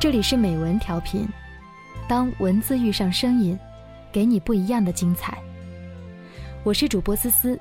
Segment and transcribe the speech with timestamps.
[0.00, 1.28] 这里是美文调频，
[2.06, 3.58] 当文字遇上声音，
[4.12, 5.36] 给你不一样的精彩。
[6.62, 7.58] 我是主播思思，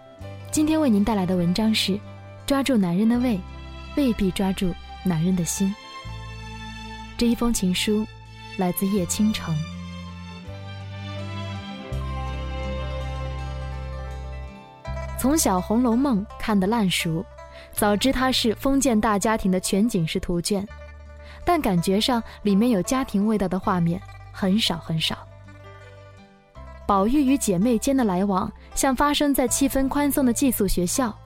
[0.51, 1.99] 今天为您带来的文章是：
[2.45, 3.39] 抓住男人的胃，
[3.95, 4.71] 未必抓住
[5.03, 5.73] 男人的心。
[7.17, 8.05] 这一封情书
[8.57, 9.55] 来自叶倾城。
[15.17, 17.25] 从小《红楼梦》看得烂熟，
[17.71, 20.63] 早知它是封建大家庭的全景式图卷。
[21.47, 24.01] 但感觉上里面有家庭味道的画面
[24.33, 25.17] 很少很少。
[26.85, 31.17] 宝玉与姐妹间的来往像发生在气氛宽松的寄宿学校，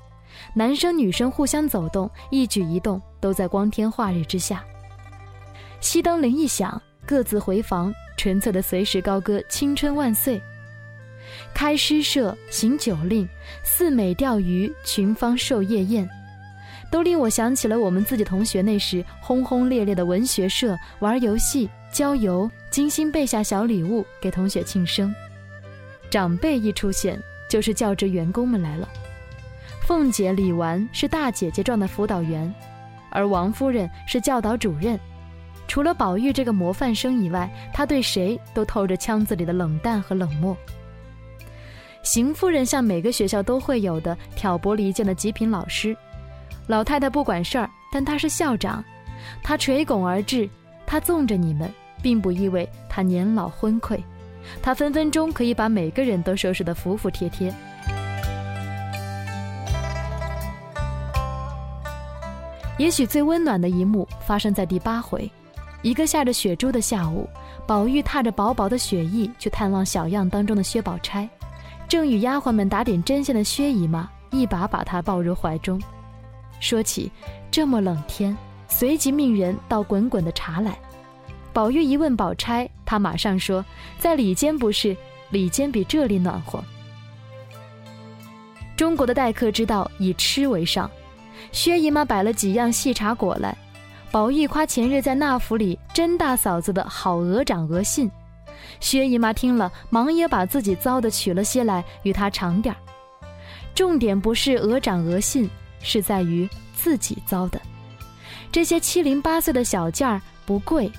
[0.54, 4.64] 男生女生互相走动，一举一动都在光天化日之下。
[5.82, 10.40] 熄灯铃一响，各自回房，纯粹的随时高歌青春万岁。
[11.52, 13.28] 开诗社，行酒令，
[13.64, 16.08] 四美钓鱼，群芳授夜宴。
[16.92, 25.16] 都令我想起了我们自己同学那时轰轰烈烈的文学社，玩游戏、郊游，精心备下小礼物给同学庆生。
[26.10, 27.18] 长辈一出现，
[27.50, 28.88] 就是教职员工们来了。
[29.88, 32.54] 凤姐李纨是大姐姐状的辅导员，
[33.10, 35.00] 而王夫人是教导主任。
[35.68, 40.56] 除了宝玉这个模范生以外，他对谁都透着腔子里的冷淡和冷漠。
[42.04, 45.96] 邢夫人像每个学校都会有的挑拨离间的极品老师。
[46.68, 48.84] 老太太不管事儿，但她是校长，
[49.44, 50.50] 她垂拱而治，
[50.86, 51.70] 她纵着你们，
[52.02, 54.02] 并不意味她年老昏聩，
[54.62, 57.54] 她分分钟可以把每个人都收拾得服服帖帖。
[62.78, 65.30] 也许最温暖的一幕发生在第八回，
[65.84, 67.30] 一个下着雪珠的下午，
[67.68, 71.30] 宝玉踏着薄薄的雪意去探望小样当中的薛宝钗，
[71.88, 75.80] 正与丫鬟们打点针线的薛姨妈一把把她抱入怀中。
[76.62, 77.12] 说起
[77.52, 78.38] 这么冷天，
[78.70, 80.78] 随即命人倒滚滚的茶来。
[81.52, 83.66] 宝玉一问宝钗，她马上说
[84.00, 84.96] ：“在里间不是，
[85.32, 86.64] 里间比这里暖和。”
[88.78, 90.90] 中国的待客之道以吃为上，
[91.52, 93.58] 薛姨妈摆了几样细茶果来。
[94.12, 98.10] 宝玉夸前日在那府里甄大嫂子的好鹅掌鹅信，
[98.80, 102.78] 薛姨妈听了，忙也把自己糟的取了些来与他尝点儿。
[103.74, 105.50] 重点不是鹅掌鹅信。
[105.84, 107.62] 是在于自己糟的，
[108.52, 110.92] 这些七零八碎的小件儿不贵，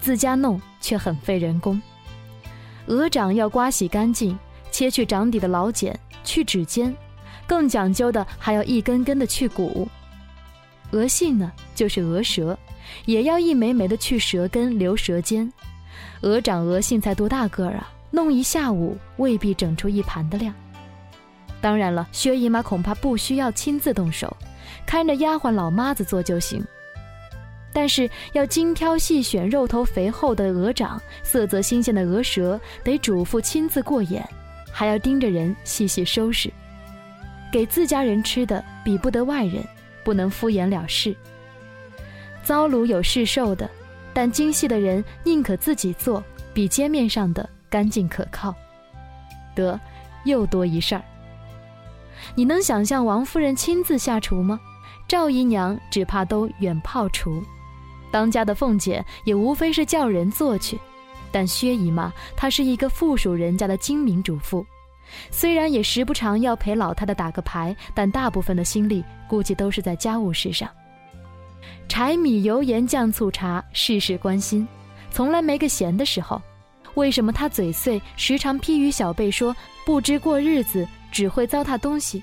[0.00, 1.80] 自家弄却很费人工。
[2.86, 4.38] 鹅掌要刮洗干净，
[4.70, 6.94] 切去掌底的老茧，去指尖，
[7.46, 9.88] 更讲究的还要一根根的去骨。
[10.92, 12.58] 鹅信呢，就是鹅舌，
[13.04, 15.52] 也要一枚枚的去舌根，留舌尖。
[16.22, 20.52] 鹅掌鹅信才多大个儿啊，弄一下午未必整出一盘的量。
[21.60, 24.34] 当然了，薛姨妈恐怕不需要亲自动手，
[24.86, 26.64] 看着丫鬟老妈子做就行。
[27.72, 34.28] 但是要精挑细选肉头肥厚的鹅掌，色泽新鲜的鹅舌，得主咐亲自过眼，
[34.72, 36.52] 还要盯着人细细收拾。
[37.52, 39.62] 给自家人吃的，比不得外人，
[40.02, 41.14] 不能敷衍了事。
[42.42, 43.70] 糟卤有市售的，
[44.12, 48.54] 但精细的人宁可自己做，比街面上的干净可靠。
[49.54, 49.78] 得，
[50.24, 51.02] 又多一事儿。
[52.34, 54.58] 你能想象王夫人亲自下厨吗？
[55.08, 57.42] 赵姨娘只怕都远泡厨，
[58.10, 60.78] 当家的凤姐也无非是叫人做去。
[61.32, 64.64] 但薛姨妈她是一个附属人家的精明主妇，
[65.30, 70.68] 虽然也时不常要陪老太太打个牌，但大部分的心力估计都是在家务事上。
[71.88, 74.66] 柴米油盐酱醋茶，事事关心，
[75.10, 76.40] 从来没个闲的时候。
[76.94, 79.54] 为什么她嘴碎，时常批语小辈说
[79.84, 80.86] 不知过日子？
[81.10, 82.22] 只会糟蹋东西，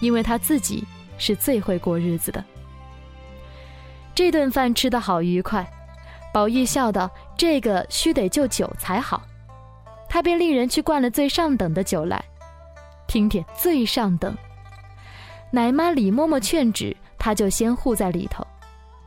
[0.00, 0.84] 因为他自己
[1.18, 2.44] 是最会过日子的。
[4.14, 5.66] 这顿饭吃得好愉快，
[6.32, 9.22] 宝玉笑道：“这个须得就酒才好。”
[10.08, 12.22] 他便令人去灌了最上等的酒来，
[13.06, 14.36] 听听最上等。
[15.50, 18.46] 奶妈李嬷嬷劝止，他就先护在里头，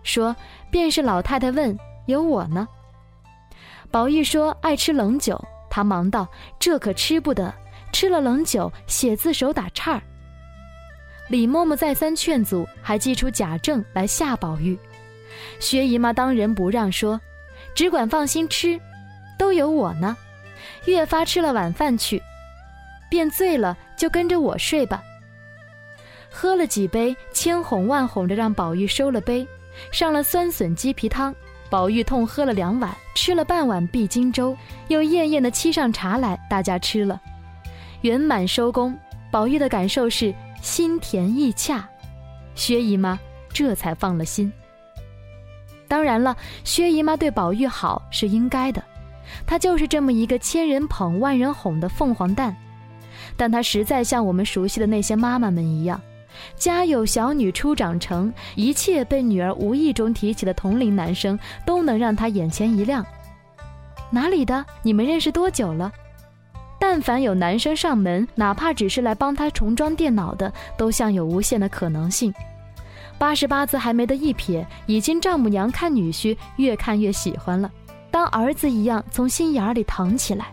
[0.04, 0.36] 说
[0.72, 2.68] ：“便是老太太问，有我呢。”
[3.92, 5.40] 宝玉说：“爱吃冷酒。”
[5.70, 6.28] 他忙道
[6.60, 7.54] ：“这可吃不得。”
[7.94, 10.02] 吃了冷酒，写字手打颤儿。
[11.30, 14.78] 李嬷嬷再三劝阻，还寄出贾政来吓宝玉。
[15.60, 17.22] 薛姨妈当仁不让，说
[17.74, 18.78] ：“只管放心吃，
[19.38, 20.18] 都有我呢。”
[20.86, 22.22] 越发吃了晚饭去，
[23.10, 25.02] 便醉了，就跟着我睡吧。
[26.30, 29.48] 喝了几杯，千哄万哄着让宝玉收了杯，
[29.92, 31.34] 上了酸笋鸡皮汤。
[31.70, 34.56] 宝玉痛喝了两碗，吃了半碗碧金粥，
[34.90, 37.20] 又艳艳的沏上茶来，大家吃了。
[38.04, 38.94] 圆满收工，
[39.32, 41.88] 宝玉的感受是心甜意洽，
[42.54, 43.18] 薛姨妈
[43.54, 44.52] 这才放了心。
[45.88, 46.36] 当然了，
[46.66, 48.84] 薛姨妈对宝玉好是应该的，
[49.46, 52.54] 她就是这么一个千人捧万人哄的凤凰蛋。
[53.38, 56.02] 但她实在像我们熟悉的那些妈妈们一样，
[56.58, 63.06] 家有小女初长成，一切被女儿无意中提起的同龄男生都能让她眼前一亮。
[64.10, 64.66] 哪里的？
[64.82, 65.90] 你们认识多久了？
[66.86, 72.34] 但凡有男生上门，哪怕只是来帮她重装电脑的，都像有无限的可能性。
[73.18, 77.72] 八十八字还没得一撇，已经丈母娘看女婿越看越喜欢了，
[78.12, 80.48] 当儿子一样从心眼里疼起来。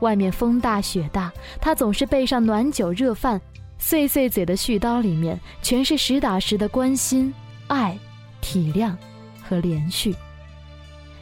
[0.00, 3.40] 外面风大雪大，他总是备上暖酒热饭，
[3.78, 7.32] 碎碎嘴的絮叨里面全是实打实的关心、
[7.68, 7.98] 爱、
[8.42, 8.94] 体谅
[9.42, 10.14] 和连续。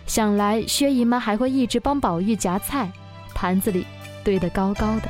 [0.05, 2.91] 想来薛姨妈还会一直帮宝玉夹菜，
[3.35, 3.87] 盘子里
[4.23, 5.09] 堆得高高的。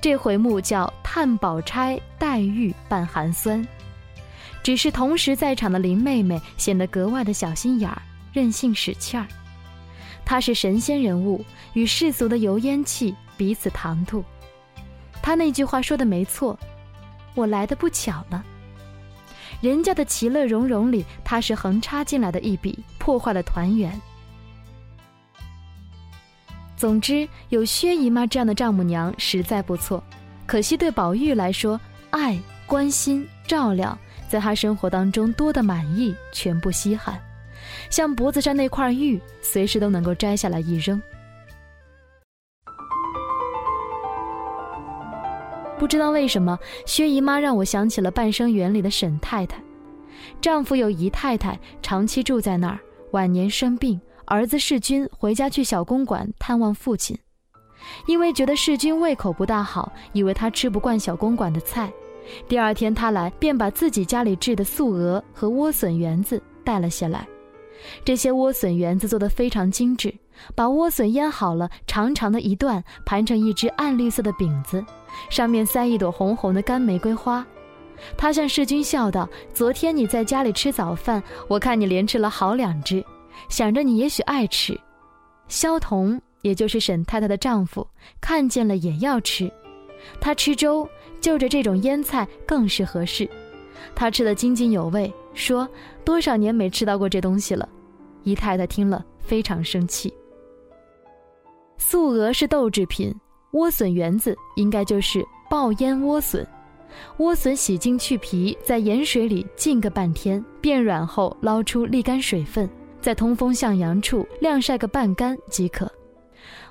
[0.00, 3.66] 这回目叫“探宝钗黛玉扮寒酸”，
[4.62, 8.00] 只是同时在场的林妹妹显得格外的小心眼儿、
[8.32, 9.26] 任性使气儿。
[10.24, 14.24] 她是神仙人物，与世俗的油烟气彼此唐突。
[15.20, 16.56] 她那句话说的没错，
[17.34, 18.44] 我来的不巧了。
[19.60, 24.00] 人家的其乐融融里，她是横插进来的一笔，破坏了团圆。
[26.76, 30.02] 总之，有薛姨妈这样的丈母娘实在不错。
[30.46, 33.98] 可惜对宝玉来说，爱、关心、照料，
[34.28, 37.20] 在他生活当中多的满意，全不稀罕。
[37.90, 41.00] 像脖子上那块玉，随时都能够摘下来一扔。
[45.78, 49.62] 不知道为什么，薛姨妈让我想起了《半生缘》里的沈太太，
[50.40, 52.78] 丈夫有姨太太，长期住在那儿，
[53.12, 54.00] 晚年生病。
[54.28, 57.16] 儿子世军回家去小公馆探望父亲，
[58.06, 61.92] 因为觉得世军胃口不大好，以为他吃不惯小公馆的菜。
[62.48, 67.24] 第二天他来，便把自己家里制的素鹅和莴笋圆子带了下来。
[68.04, 70.12] 这些莴笋圆子做得非常精致，
[70.54, 74.84] 把莴笋腌好了，长长的一段，盘成一只暗绿色的饼子，
[75.30, 77.46] 上面塞一朵红红的干玫瑰花。
[78.16, 83.04] 他向世君笑道：“昨天你在家里吃早饭，我看你连吃了好两只。”
[83.48, 84.78] 想着你也许爱吃，
[85.46, 87.86] 萧童也就是沈太太的丈夫
[88.20, 89.50] 看见了也要吃，
[90.20, 90.88] 他吃粥
[91.20, 93.28] 就着这种腌菜更是合适，
[93.94, 95.68] 他吃得津津有味，说
[96.02, 97.68] 多少年没吃到过这东西了。
[98.24, 100.12] 姨太太听了非常生气。
[101.78, 103.14] 素鹅是豆制品，
[103.52, 106.46] 莴笋圆子应该就是爆腌莴笋，
[107.18, 112.68] 莴笋洗净去皮，在盐水里浸个半天，变软后捞出沥干水分。
[113.00, 115.88] 在通风向阳处晾晒个半干即可。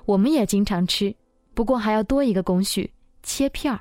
[0.06, 1.16] 我们也经常吃，
[1.54, 2.92] 不过还要多一个工序：
[3.24, 3.80] 切片儿。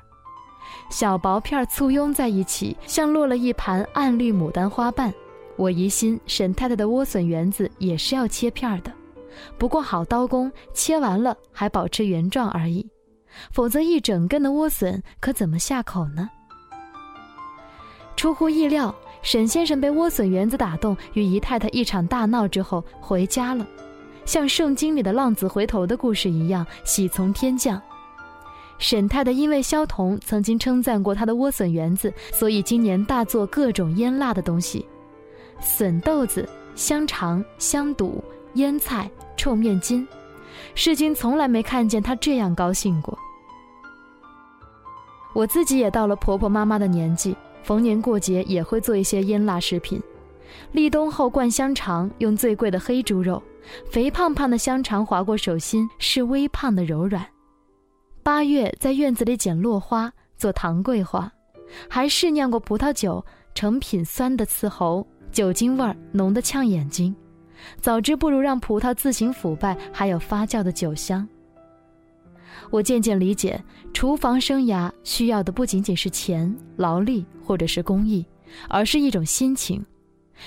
[0.89, 5.13] 小薄片簇拥在一起，像落了一盘暗绿牡丹花瓣。
[5.57, 8.91] 我疑心沈太太的莴笋圆子也是要切片儿的，
[9.57, 12.87] 不过好刀工，切完了还保持原状而已。
[13.51, 16.29] 否则一整根的莴笋可怎么下口呢？
[18.15, 18.93] 出乎意料。
[19.21, 23.65] 沈先生被莴笋园子打动，与姨太太一场大闹之后回家了，
[24.23, 27.81] 像圣经里的浪子回头的故事一样，喜从天降。
[28.77, 34.85] 沈太太因为萧彤曾经称赞过她的莴笋园子，所以今年大做各种腌辣的东西：
[35.59, 40.07] 笋豆子、香肠、香肚、腌菜、臭面筋。
[40.73, 43.17] 世君从来没看见他这样高兴过。
[45.33, 47.35] 我自己也到了婆婆妈妈的年纪。
[47.63, 49.99] 逢年过节也会做一些腌辣食品，
[50.71, 53.41] 立冬后灌香肠，用最贵的黑猪肉，
[53.89, 57.25] 肥胖胖的香肠划过手心是微胖的柔软。
[58.21, 61.31] 八月在院子里捡落花做糖桂花，
[61.89, 63.25] 还试酿过葡萄酒，
[63.55, 67.15] 成品酸的刺喉，酒精味儿浓得呛眼睛。
[67.79, 71.27] 早知不如让葡萄自行腐败，还有发酵的酒香。
[72.69, 73.61] 我渐渐理解，
[73.93, 78.25] 厨房生涯需要的不仅仅是钱、劳力或者是工艺，
[78.69, 79.85] 而是一种心情。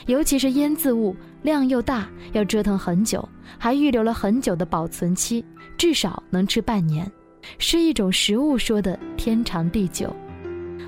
[0.07, 5.45] 尤其是腌渍物量又大，要折腾很久，还预留了很久的保存期，
[5.79, 7.11] 至少能吃半年，
[7.59, 10.15] 是一种食物说的天长地久。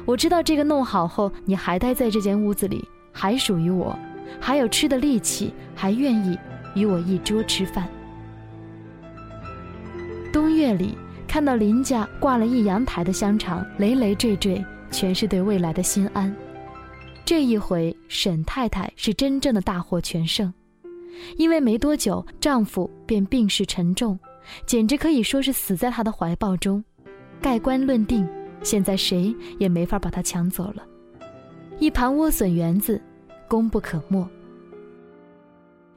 [0.05, 3.97] 我知道这个弄好后，你还待在这间屋子里，还属于我，
[4.39, 6.39] 还有吃的力气，还愿意
[6.75, 7.89] 与我一桌吃饭。
[10.33, 10.97] 冬月里。
[11.31, 16.35] 看到林家挂了一阳台的香肠，累累赘赘，全是对未来的心安。
[17.25, 20.53] 这一回，沈太太是真正的大获全胜，
[21.37, 24.19] 因为没多久，丈夫便病势沉重，
[24.67, 26.83] 简直可以说是死在她的怀抱中。
[27.41, 28.29] 盖棺论定，
[28.65, 30.85] 现在谁也没法把她抢走了。
[31.79, 33.01] 一盘莴笋园子，
[33.51, 34.25] 功不可没。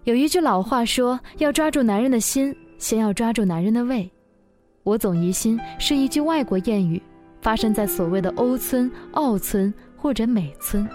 [0.05, 4.11] 有一句老话说：“要抓住男人的心，先要抓住男人的胃。”
[4.81, 6.99] 我总疑心是一句外国谚语，
[7.41, 10.85] 发生在所谓的欧村、澳村或者美村。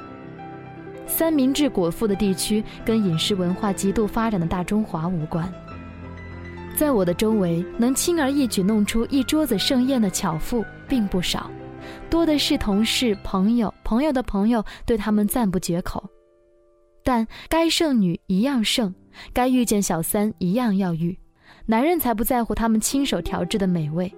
[1.06, 5.50] 三明治果腹的地区跟饮食文化极度发展的大中华无关。
[6.76, 11.50] 在我的周围，能轻而易举弄出一桌子盛宴的巧妇并不少，
[12.10, 16.04] 多的是同事、朋友、朋友的朋友对他们赞不绝口。
[17.08, 18.94] 但该剩女一样剩，
[19.32, 21.18] 该遇见小三一样要遇，
[21.64, 24.12] 男人才不在乎他们亲手调制的美味。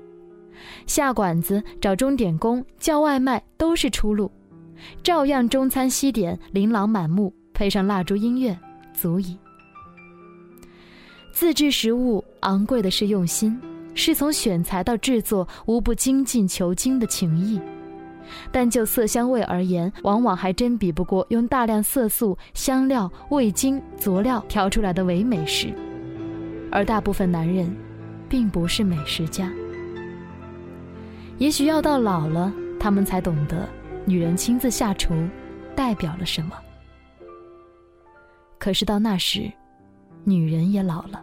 [0.86, 4.28] 下馆子、找钟点工、叫外卖都是出路。
[5.04, 8.58] 照样中餐西点，琳琅满目，配上蜡烛音乐，
[8.92, 9.38] 足矣。
[11.32, 13.56] 自制食物昂贵的是用心，
[13.94, 17.60] 是从选材到制作无不精进求精的情谊。
[18.50, 25.72] 但就色香味而言，往往还真比不过用大量色素、香料、味精、佐料调出来的唯美食。
[26.70, 27.74] 而大部分男人，
[28.28, 29.50] 并不是美食家。
[31.38, 33.68] 也许要到老了，他们才懂得。
[34.04, 35.14] 女人亲自下厨，
[35.74, 36.52] 代表了什么？
[38.58, 39.50] 可是到那时，
[40.24, 41.22] 女人也老了。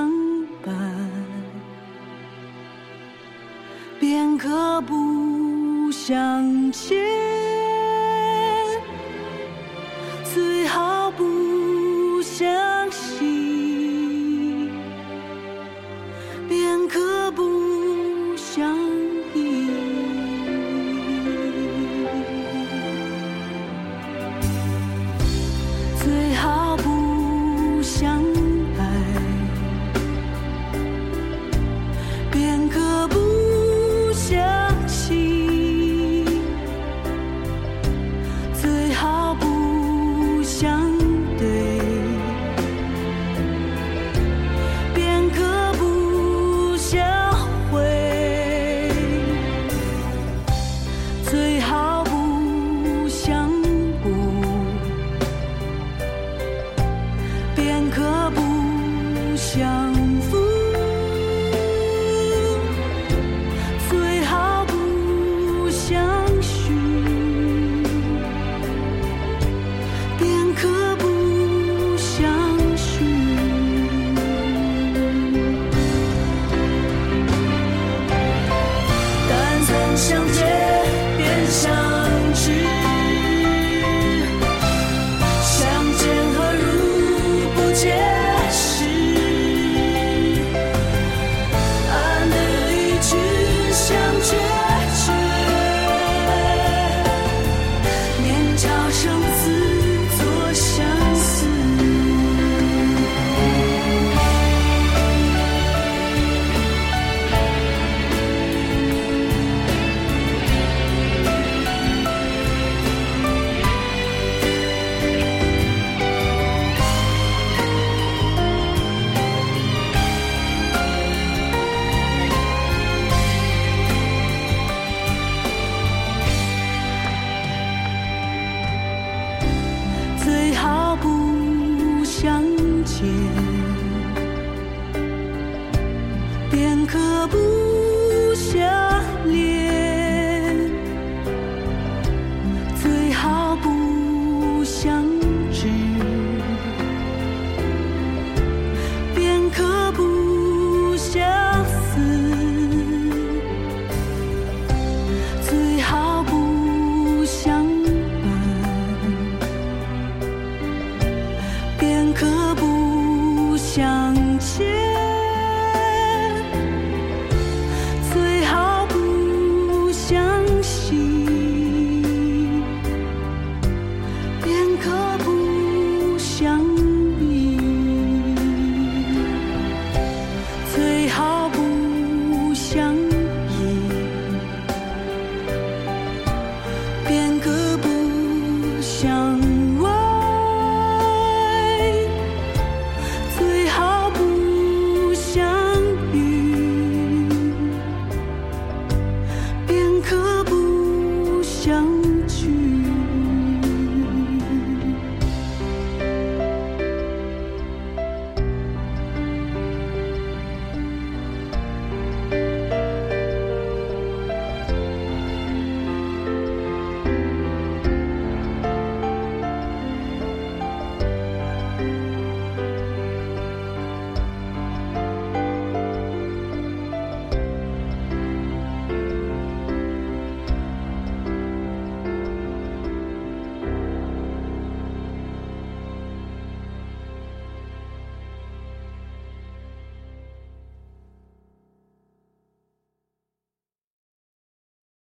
[4.41, 7.30] 可不相见，